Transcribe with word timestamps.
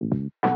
Można 0.00 0.55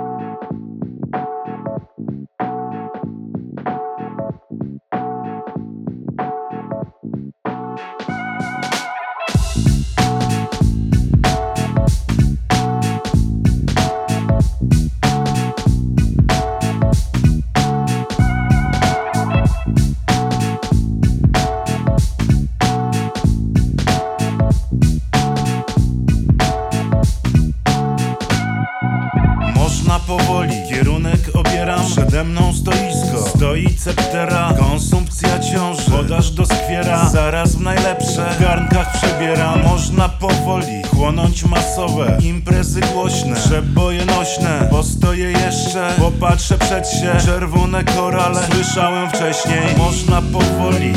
powoli, 30.11 30.55
kierunek 30.69 31.21
obieram. 31.35 31.87
Przede 31.87 32.25
mną 32.25 32.53
stoisko, 32.53 33.29
stoi 33.37 33.75
ceptera 33.75 34.55
Konsumpcja 34.59 35.39
ciąży, 35.39 35.91
podaż 35.91 36.31
doskwiera 36.31 37.09
Zaraz 37.09 37.57
w 37.57 37.61
najlepsze 37.61 38.31
w 38.31 38.43
garnkach 38.43 38.93
przebieram 38.93 39.63
Można 39.63 40.09
powoli, 40.09 40.83
chłonąć 40.95 41.45
masowe 41.45 42.19
Imprezy 42.23 42.81
głośne, 42.81 43.37
przeboje 43.37 44.05
nośne 44.05 44.69
Postoję 44.71 45.31
jeszcze, 45.31 45.95
popatrzę 45.99 46.59
przed 46.59 46.89
się. 46.89 47.27
Czerwone 47.27 47.85
korale, 47.85 48.41
słyszałem 48.53 49.11
wcześniej. 49.11 49.77
Można 49.79 50.23
powoli 50.23 50.93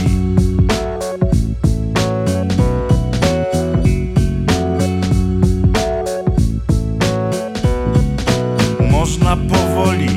Powoli. 9.36 10.10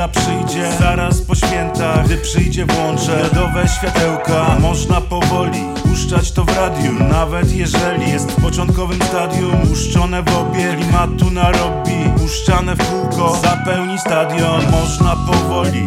Przyjdzie 0.08 0.72
zaraz 0.80 1.22
po 1.22 1.36
świętach. 1.36 2.06
Gdy 2.06 2.18
przyjdzie 2.18 2.66
włączę 2.66 3.24
LEDowe 3.24 3.68
światełka. 3.68 4.58
Można 4.60 5.02
powoli 5.02 5.60
puszczać 5.84 6.32
to 6.32 6.44
w 6.44 6.58
radiu 6.58 6.94
Nawet 7.12 7.56
jeżeli 7.56 8.12
jest 8.12 8.32
w 8.32 8.42
początkowym 8.42 9.00
stadium. 9.02 9.68
Puszczone 9.68 10.24
w 10.24 10.38
obie, 10.38 10.76
klimatu 10.76 11.32
narobi. 11.32 12.10
Puszczane 12.18 12.76
w 12.76 12.90
kółko, 12.90 13.38
zapełni 13.42 14.00
stadion. 14.00 14.62
Można 14.72 15.16
powoli. 15.16 15.86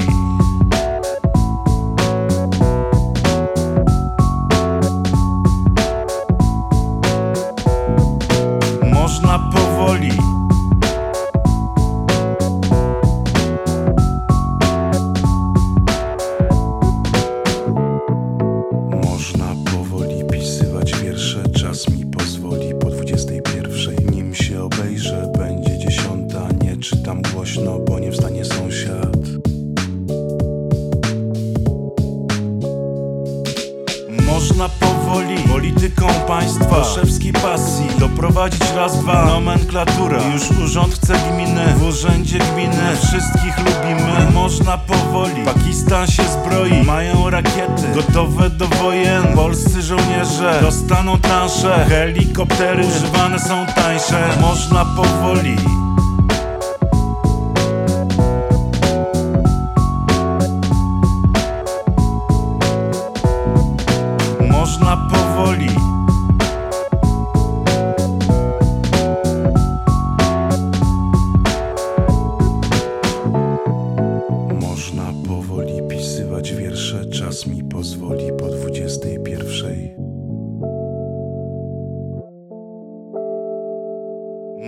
Można 8.92 9.38
powoli 9.38 10.37
powoli 35.28 35.48
polityką 35.48 36.06
państwa. 36.26 36.84
Szewskiej 36.84 37.32
pasji. 37.32 37.86
Doprowadzić 37.98 38.62
raz, 38.76 39.02
dwa. 39.02 39.24
Nomenklatura. 39.24 40.22
Już 40.32 40.50
urząd 40.64 40.94
chce 40.94 41.14
gminy. 41.14 41.74
W 41.76 41.82
urzędzie 41.82 42.38
gminy. 42.38 42.96
Wszystkich 42.96 43.58
lubimy. 43.58 44.30
Można 44.34 44.78
powoli. 44.78 45.44
Pakistan 45.44 46.06
się 46.06 46.22
zbroi. 46.22 46.82
Mają 46.82 47.30
rakiety. 47.30 47.82
Gotowe 47.94 48.50
do 48.50 48.66
wojen. 48.66 49.22
Polscy 49.34 49.82
żołnierze. 49.82 50.58
Dostaną 50.62 51.18
transze. 51.18 51.86
Helikoptery. 51.88 52.86
Używane 52.86 53.38
są 53.38 53.66
tańsze. 53.66 54.28
Można 54.40 54.84
powoli 54.84 55.56
Można 64.68 64.96
powoli. 64.96 65.68
Można 74.60 75.12
powoli 75.28 75.82
pisywać 75.88 76.54
wiersze 76.54 77.06
Czas 77.06 77.46
mi 77.46 77.64
pozwoli 77.64 78.32
po 78.38 78.46
21 78.48 79.96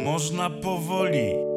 Można 0.05 0.51
powoli 0.51 1.50